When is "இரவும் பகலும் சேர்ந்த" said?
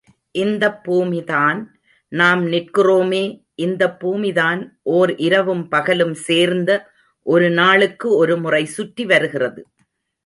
5.15-6.89